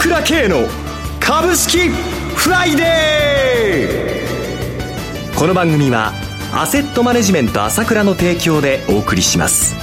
[0.00, 0.68] 倉慶の
[1.18, 5.38] 株式フライデー。
[5.38, 6.12] この番組は
[6.52, 9.74] アセットマネジメント朝倉の提供でお送りします。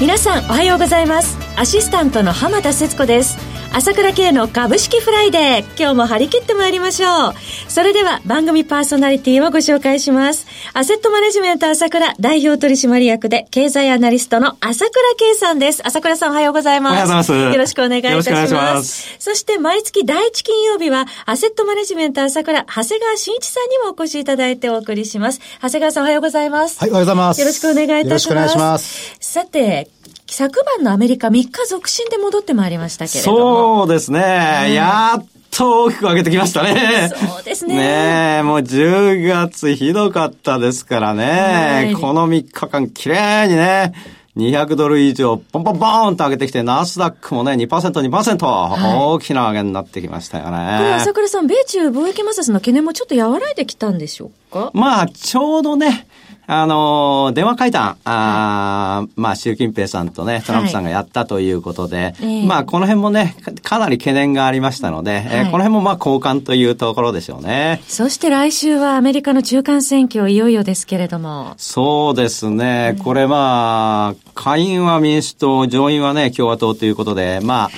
[0.00, 1.36] 皆さんおはようございます。
[1.56, 3.36] アシスタントの浜田節子です。
[3.70, 5.64] 朝倉慶の株式フライデー。
[5.78, 7.34] 今日も張り切ってまいりましょう。
[7.68, 10.46] それでは番組パーソナリティをご紹介します。
[10.72, 15.86] アセットマネジメント朝倉代表取締役で経済アナリストの朝倉慶さんです。
[15.86, 16.92] 朝倉さんおはようございます。
[16.92, 17.32] おはようございます。
[17.32, 18.54] よろしくお願いいたします。
[18.54, 25.40] ますそして毎月第一金曜日はアセットマネジメント朝倉長谷川慎一さんにもお越しいただいてお送りします。
[25.62, 26.80] 長谷川さんおはようございます。
[26.80, 27.40] はい、おはようございます。
[27.40, 28.10] よろしくお願いいたします。
[28.10, 29.16] よろしくお願いします。
[29.20, 29.90] さて、
[30.30, 33.78] 昨晩のアメリカ3日続伸で戻ってまいりましたけれども。
[33.80, 34.72] そうですね。
[34.74, 37.10] やっと大きく上げてきましたね。
[37.14, 37.76] そうですね。
[37.76, 41.94] ねもう10月ひどかったですからね。
[42.00, 43.94] この3日間綺麗にね。
[44.36, 50.50] 200ドル以上、ポンポンポーンと上げてきて、ナスダックもね、2%、2%、はい、大きな上げになってきましたよね。
[50.50, 54.70] これ、朝倉さん、米中貿易摩擦の懸念もちょっと和らいできたんでしょうか？
[54.74, 56.06] まあ、ちょうどね、
[56.50, 67.82] あの、電話会談、あまあ、習近平さんとね、トランプさんがやったということで、はい、まあ、この辺もね、かなり懸念がありましたので、はい、えー、この辺もまあ、交換というところでしょうね。
[67.86, 71.52] そして来週はアメリカの中間選挙いよいよですけれども。
[71.58, 72.96] そうですね。
[73.04, 77.70] これまあ、下院は民主党、上院はね、共和党ということで、まあ、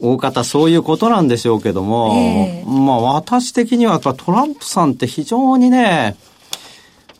[0.00, 6.16] 大方そういうことなんでしょうけども、えー、まあ私的にはトランプさんって非常にね、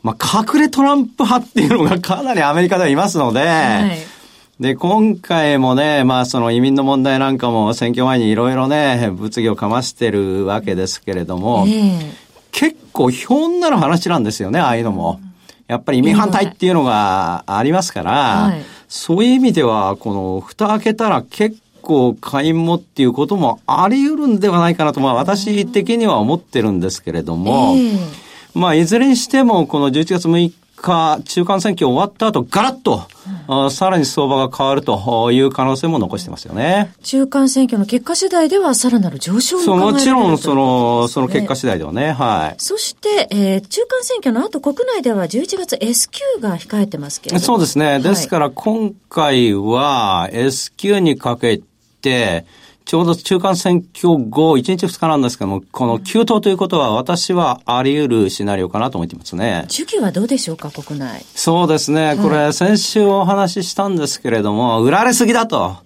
[0.05, 12.13] まあ、隠れトランプ派っていうのがかなりアメリカではいますので、はい、で、今回もね、まあその移民の問題なんかも選挙前にいろいろね、物議をかましてるわけですけれども、えー、
[12.53, 15.21] 結構ひょんなる話なんですよね、ああいうのも。
[15.69, 28.24] やっぱり移民反対っていうのがありますから、はい、そういう意味では、この蓋開けたら結構会員もっていうこともあり得るんではないかなと、まあ私的には思ってるんですけれども、えー
[28.55, 33.03] まあ、いずれにしても、この11月6日、中間選挙終わった後、ガラッと、
[33.49, 36.93] うん、さらに相場が変わるという可能性も残してますよね。
[37.03, 42.55] 中間選挙の結果次第ではさらなる上昇もそう、もちろん、その、その結果次第ではね、はい。
[42.59, 47.99] そして、えー、中間選挙の後、国内では11月 S q が控えてますけれどそうですね。
[47.99, 51.61] ですから、今回は S q にかけ
[52.03, 52.45] て、
[52.85, 59.65] ちょうど中間選挙後、1日2日なんですけども、この急騰ということは私はあり得るシナリオかなと思ってますね。
[59.69, 61.25] 需給はどうでしょうか、国内。
[61.35, 62.19] そうですね。
[62.21, 65.77] これ、先週お話ししたんですけれども、売られすぎだと。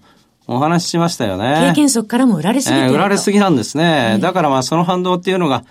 [0.48, 1.68] お話ししましたよね。
[1.68, 4.18] 経験則からも売られすぎえー、売られすぎなんですね。
[4.20, 5.62] だからまあその反動っていうのが、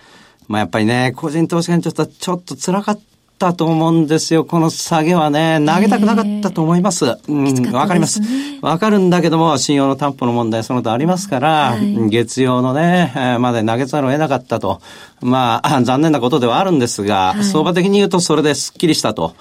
[0.48, 3.00] まあやっぱりね、個人投資家にちょっと、ちょっと辛かっ
[3.38, 4.44] ったと思うんですよ。
[4.44, 7.06] この下げはね、投げたくなかったと思います。
[7.28, 8.20] うん、わかります。
[8.62, 14.82] わかるんだけども、信用の担保の問題、その他ありますから、はい、月曜のね、まで投げざるを得なかったと。
[15.22, 19.36] まあ、 残念なことではあるんですが、はい、相場的に言うとそれでスッキリしたと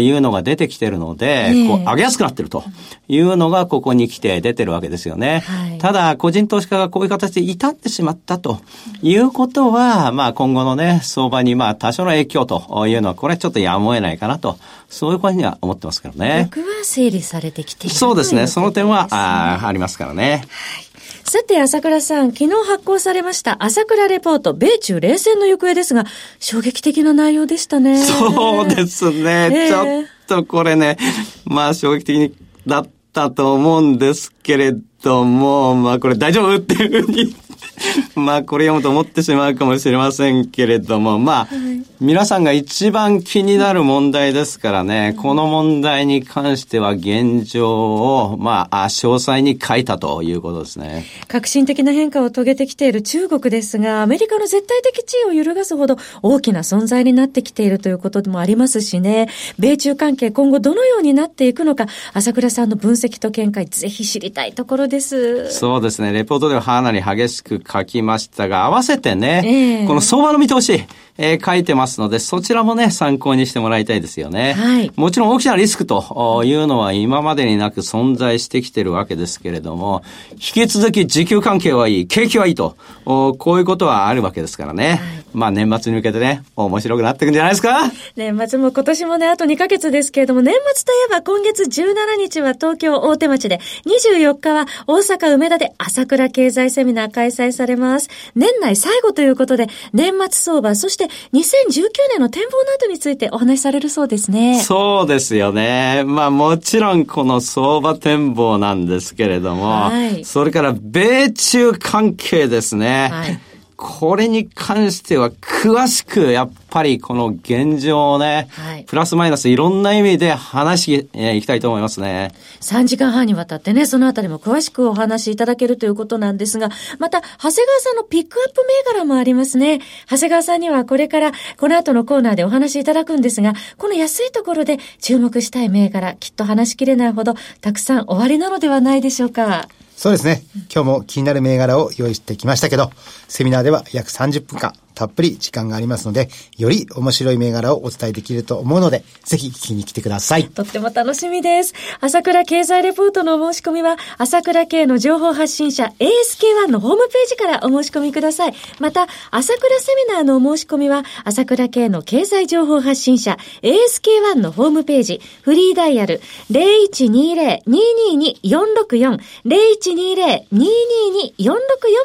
[0.00, 2.64] いうのが出てきてるので、こう上げやすくなってると
[3.08, 5.44] いうのがここに来て出てるわけですよね。
[5.46, 8.60] はい、ただ、個人投資家がこういう形で至ってしまったと
[9.02, 16.48] いうことは、まあ今後のね、相場にまあ多少の影響というのは、これちょっとやむを得ないかなと、そういう感じには思ってますけどね。
[16.54, 18.46] 僕は整理されてきているそうですね。
[18.46, 20.44] その点は、あありますからね。
[20.48, 20.92] はい
[21.24, 26.04] さて、朝倉さん、昨日発行されました朝倉レポート、米中冷戦の行方ですが、
[26.40, 28.02] 衝撃的な内容でしたね。
[28.04, 29.68] そうですね。
[29.68, 30.98] えー、ちょっとこれね、
[31.44, 32.34] まあ衝撃的
[32.66, 37.34] だったと思うんですけれども、まあこれ大丈夫っていうふうに
[38.14, 51.04] まあこれ読むと思ってしまうかもしれませんけれども、まあ、はい、皆さんが一番気になる問題ですからね、この問題に関しては現状を、まあ、詳細に書いたということですね。
[51.28, 59.28] 革新的な変化を遂げてきている中国ですが、アメリカの絶対的地位を揺るがすほど大きな存在になってきているということでもありますしね、
[59.60, 65.52] 米中関係今後どのようになっていくのか、朝倉さんの分析と見解、ぜひ知りたいところです。
[65.52, 70.82] そうですね、レポートではかなり激しく書きましたが、合わせてね、えー、この相場の見通し、
[71.18, 74.54] えー、書いてますので、そちらもね、参考にしてもらいたいですよね。
[74.54, 74.92] はい。
[74.96, 84.88] もちろん大きなリスクというのは今までになく存在してきてるわけですけれども、引き続き時給関係はいい、景気はいいと、こういうことはあるわけですからね。
[84.88, 84.98] はい、
[85.34, 87.90] まあ年末に向けてね、面白くなっていくんじゃないですか？
[88.16, 98.08] 年末も今年もね、あと2ヶ月ですけれども、年末といえば今月17日は東京大手町で、24日は大阪梅田で朝倉経済セミナー開催されます。
[98.34, 104.60] 年内最後ということで、年末相場、そして2017年の展望などについてお話しされるそうですね。
[104.60, 106.04] そうですよね。
[106.04, 113.08] まあもちろんこの相場展望なんですけれども、はい、それから米中関係ですね。
[113.10, 113.40] はい
[113.84, 122.32] これに関しては詳しくやっぱりこの現状をね、はい、プラスマイナスいろんな意味で話していきたいと思いますね。
[122.60, 126.68] 3時間半にわたってね、そのあたりも詳しくお話しいただけるということなんですが、
[127.00, 129.80] また、長谷川さんのピックアップ銘柄もありますね。
[130.08, 139.66] 長谷川さんにはこれからこの後のコーナーでお話しいただくんですが、この安いところで注目したい銘柄、きっと話しきれないほどたくさん終わりなのではないでしょうか。
[140.02, 140.42] そうですね。
[140.68, 142.90] 今日も気になる銘柄を用意してきましたけど、
[143.28, 146.28] セミナーでは約30分間、たっぷり時間がありますので、
[146.58, 150.48] より面白い銘柄をお伝えできると思うので、ぜひ聞きに来てください。
[150.48, 151.74] とっても楽しみです。
[152.00, 158.54] 朝倉経済レポートのお申し込みは、朝倉系の情報発信者 ASK1 のホームページからお申し込みください。
[158.78, 171.52] また、朝倉セミナーのお申し込みは、朝倉系の経済情報発信者 ASK1 のホームページ、フリーダイヤル0120-222-464、0120-222-464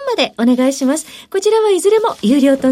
[0.08, 1.08] までお願いします。
[1.30, 2.72] こちらはいずれも有料と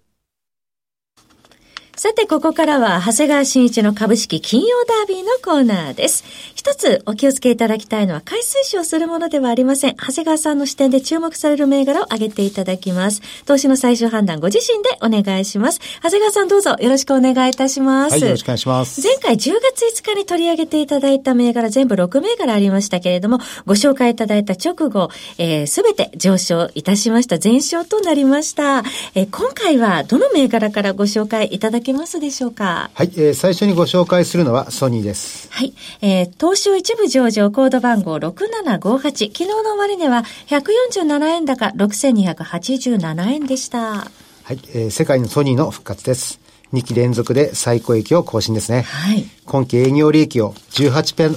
[2.01, 6.23] さて、ここからは、長谷川新一の株式金曜ダービーのコーナーです。
[6.55, 9.95] 一つお気をつけいただきたいのは、買い推奨するものではありません。
[9.97, 13.21] 長谷川さんの視点で注目される銘柄を挙げていただきます。
[13.45, 15.79] 投資の最終判断、ご自身でお願いします。
[16.01, 18.13] 長谷川さんどうぞよろしくお願いいたします。
[18.13, 19.03] はい、よろしくお願いします。
[19.03, 23.37] 前回10月5日に取り上げていただいた銘柄、全部6銘柄ありましたけれども、
[23.67, 27.37] ご紹介いただいた直後、えす、べて上昇いたしました。
[27.37, 28.79] 全勝となりました。
[29.13, 32.89] えー、今回はどの銘柄からご紹介いただけますでしょうか？
[32.93, 35.47] はい、えー、最初にご紹介するのはソニーです。
[35.51, 43.79] はい、えー、東証一部上場コード番号6758、昨日の終値は147円高6287円でした。
[43.81, 46.39] はい、えー、世界のソニーの復活です。
[46.73, 48.83] 2期連続で最高益を更新ですね。
[48.83, 49.25] はい。
[49.45, 51.29] 今期営業利益を 18%,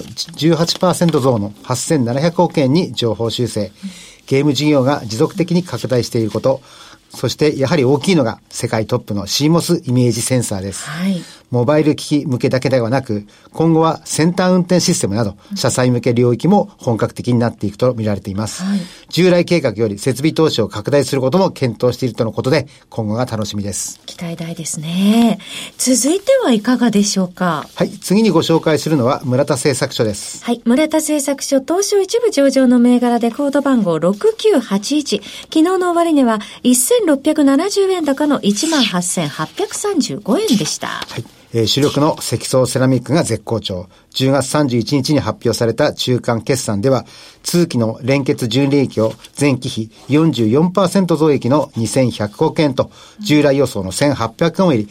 [0.55, 3.71] 18増の8700億円に情報修正。
[4.27, 6.61] ゲーム事業が持続的に拡大していること、
[7.09, 10.89] そしてやはり大きいのが世界トップの CMOS イメージセンサーです。
[10.89, 11.21] はい。
[11.51, 18.63] モバイル機器向けだけではなく、今後は先端運転システムなど、車載向け領域も本格的になっていくと見られています。
[18.63, 18.79] はい、
[19.09, 24.01] 従来計画より設備投資を拡大することも検討しているとのことで、今後が楽しみです。
[24.05, 25.39] 期待大ですね。
[25.77, 27.69] 続いてはいかがでしょうか？
[27.75, 30.43] はい、次にご紹介するのは村田製作所です。
[30.43, 35.21] はい、村田製作所東証一部上場の銘柄でコード番号6981。
[35.21, 36.39] 昨日の終値は
[37.03, 40.87] 1670円高の18,835円でした。
[40.87, 41.25] はい。
[41.53, 43.87] えー、主力の積層セラミックが絶好調。
[44.11, 47.05] 10月31日に発表された中間決算では、
[47.43, 54.89] 通期の連結純利益を前期比44%増益の2100億円と、従来予想の1800億円より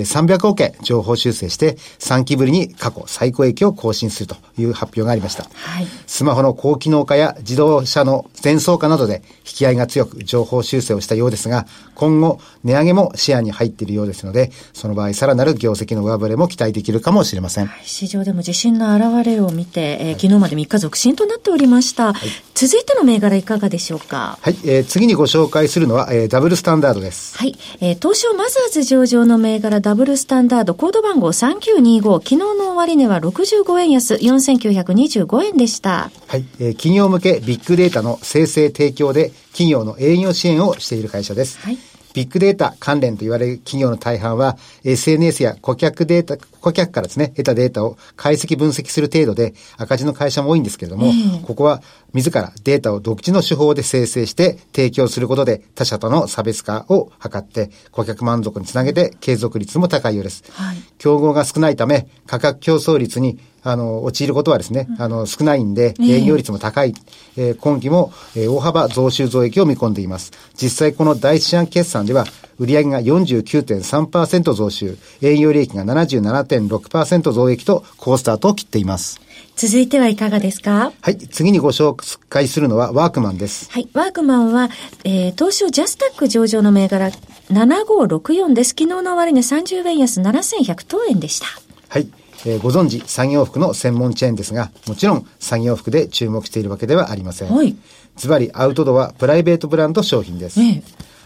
[0.00, 5.44] 300億円情報修正して3期ぶりに過去最高益を更新するという発表がありました。
[5.44, 17.66] はい、スマホの高機能化や自動車の全層化などで引き合いが強く情報修正をしたようですが、今後値上げも視野に入っているようですので、その場合さらなる業績の上振れも期待できるかもしれません。
[17.66, 22.12] はい、市場でも自信の表れを見て、えー、昨日まで3日続伸となっておりました。
[22.12, 22.28] はい、
[22.64, 24.38] 続いての銘柄いかがでしょうか？
[24.40, 27.36] はい、えー、次にご紹介するのは、えー、ダブルスタンダードです。
[27.36, 36.12] はい、えー、東証マザーズ上場の銘柄ダブルスタンダード、コード番号3925、昨日の終値は65円安、4925円でした。
[36.28, 41.58] はい、えー、企業向けビッグデータの生成提供で企業の営業支援をしている会社です。
[41.58, 41.78] はい。
[42.14, 60.44] ビッグデータ関連と言われる企業の大半は、SNS や顧客データ、顧客からですね、得たデータを解析分析する程度で赤字の会社も多いんですけれども、えー、ここは自らデータを独自の手法で生成して提供することで他社との差別化を図って顧客満足につなげて継続率も高いようです。
[60.52, 66.94] はい、競合が少ないため価格競争率にあの、陥ることはですね、あの、少ないんで、営業率も高い、
[67.36, 70.32] えー、今期も、えー、大幅増収増益を見込んでいます。
[70.60, 72.24] 実際この第一四半決算では、
[72.58, 79.20] 売上が49.3%増収、営業利益が77.6%増益と好スタートを切っています。
[79.56, 80.92] 続いてはいかがですか？
[81.00, 81.18] はい。
[81.18, 81.94] 次にご紹
[82.28, 83.70] 介するのはワークマンです。
[83.70, 83.88] はい。
[83.92, 84.70] ワークマンは、
[85.04, 87.10] えー、東証ジャスタック上場の銘柄
[87.50, 88.70] 7564です。
[88.70, 91.46] 昨日の終値30円安7100等円でした。
[91.88, 92.08] はい。
[92.44, 97.54] えー、ご存知、産業服の専門チェーンですが、もちろん産業服で注目しているわけではありません。
[97.54, 97.76] はい。
[98.16, 100.60] ズバリ、アウトドア、プライベートブランド商品です。
[100.60, 100.82] ええ、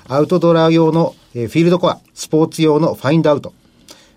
[0.08, 3.52] アウトドア用の、えー、フィールドコア、スポーツ用のファインドアウト、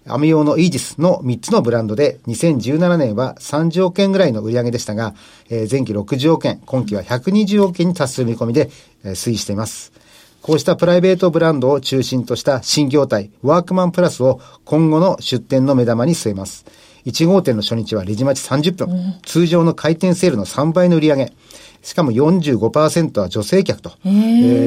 [0.07, 5.13] アメ用のイージスの3つのブランドで、2017年は30億円ぐらいの売り上げでしたが、
[5.49, 8.69] えー、前期60億円、今期は120億円に達する見込みで、
[9.03, 9.91] えー、推移しています。
[10.41, 16.65] こうしたプライベートブランドを中心とした新業態、ワークマンプラスを今後の出店の目玉に据えます。
[17.05, 21.33] 1号店の初日はレジ待ち30分、うん、通常の開店セールの3倍の売り上げ。
[21.81, 24.11] しかも45%は女性客と、えー、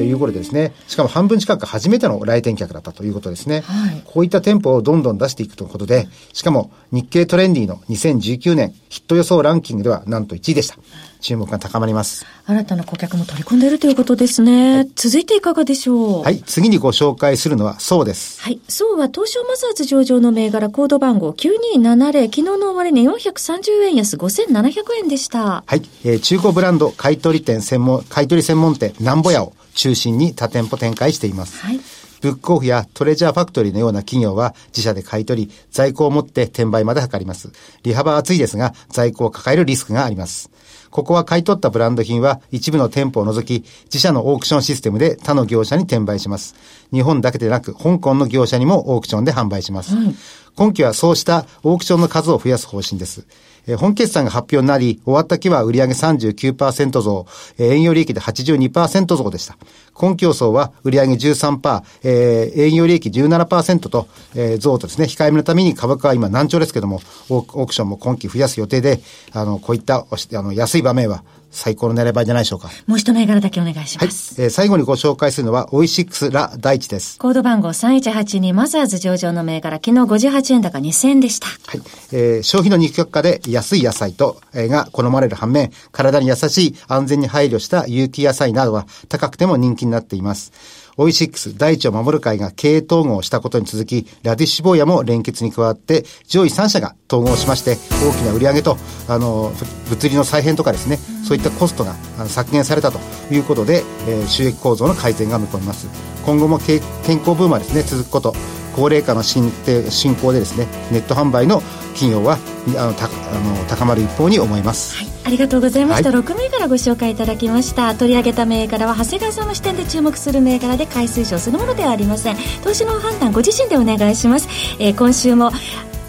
[0.04, 3.60] いうことでですね、しかも半分近く初めての来店客だったということですね。
[3.60, 10.76] はい、こういった店舗をどんどん出していくということで、しかも日経トレンディの2019年ヒット予想ランキングではなんと1位でした。
[11.20, 12.26] 注目が高まります。
[12.46, 14.76] 新たな顧客も取り込んでいるということですね。
[14.78, 16.22] はい、続いていかがでしょう？
[16.22, 18.42] はい、次にご紹介するのは、そうです。
[18.42, 25.62] はい、そうは東証マザーズ上場の銘柄コード番号9270、昨日の終値430円安5700円でした。
[25.64, 31.58] はい、えー、中古ブランド買取店専門、買取専門店なんぼ屋を中心に多店舗展開しています。
[31.58, 31.80] はい。
[32.20, 37.50] ブックオフやトレジャーファクトリーのような企業は自社で買い取り、在庫を持って転売まで図ります。
[37.82, 40.52] 利幅は厚いですが、在庫を抱えるリスクがあります。
[40.92, 46.54] ここは買い取ったブランド品は一部の店舗を除き、自社のオークションシステムで他の業者に転売します。
[46.92, 49.96] 日本だけでなく、香港の業者にもオークションで販売します。
[49.96, 50.16] うん、
[50.54, 53.26] 今期はそうしたオークションの数を増やす方針です。
[53.66, 57.26] え本決算が発表になり、終わった期は売上39%増、
[57.58, 59.56] え営業利益で82%増でした。
[59.94, 69.00] 今期予想は売上13%、えー、営業利益17%と、えー、増とですね、控えめのために株価は今難聴ですけども、オークションも今期増やす予定で、
[69.32, 72.70] あの、こういったあの安い場面は最高の狙い場じゃないでしょうか。
[72.86, 74.34] もう一銘柄だけお願いします。
[74.34, 74.44] はい。
[74.46, 77.18] えー、最後にご紹介するのは、オイシックスラ大地です。
[77.18, 79.96] コード番号3182マザーズ上場の銘柄、昨日
[80.30, 81.46] 58円高2000円でした。
[81.46, 81.82] はい。
[82.12, 90.52] えー、消費の二極化で安い野菜と、えー、が好まれる反面、体に優しい安全に配慮した有機野菜などは高くても人気になっています。
[90.96, 98.76] オイシックス大地を守る会が経営統合したことに続き、ラディッシュ坊やも連結に加わって、上位3社が統合しまして、大きな売り上げと、
[99.08, 99.52] あの、
[99.88, 101.94] 物理の再編とかですね、そういったコストが
[102.26, 102.98] 削減されたと
[103.30, 105.88] いうことで、えー、収益構造の改善が見込みます。
[106.24, 106.80] 今後も健
[107.18, 108.34] 康ブームはですね、続くこと、
[108.74, 109.50] 高齢化の進
[109.90, 111.62] 進行でですねネット販売の
[111.94, 112.38] 企業は
[112.78, 117.94] あのたあの高まる一方に思います、はい、ありがとうございました、はい、6銘柄ご紹介いただきました。
[117.94, 122.36] 取り上げた銘柄は長谷川さんの視点で注目する銘柄で買い推奨するものではありません。
[122.62, 124.48] 投資の判断ご自身でお願いします、
[124.78, 125.50] えー、今週も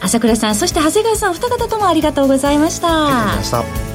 [0.02, 3.08] 朝倉さんそして長谷川さんお二方ともありがとうございました。
[3.08, 3.93] ありがとうございました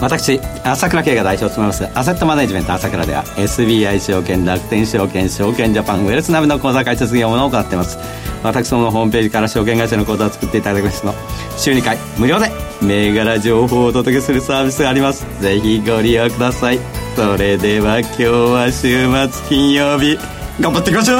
[0.00, 7.98] 私朝倉慶が代表を務めますアセットマネジメント朝倉では SBI 証券楽天証券証券ジャパンウェルスナビの口座開設業務を行っています。
[8.42, 11.12] 私どものホームページから証券会社の口座を作っていただきますの
[11.58, 15.26] 週2回無料で銘柄情報をお届けするサービスがあります。
[15.42, 16.78] ぜひご利用ください。
[17.14, 20.16] それでは今日は週末金曜日
[20.60, 21.18] 頑張っていきましょう!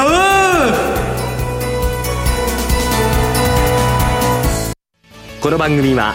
[5.42, 6.14] この番組は